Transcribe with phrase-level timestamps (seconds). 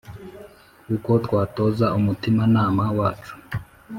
[0.95, 3.33] uko twatoza umutimanama wacu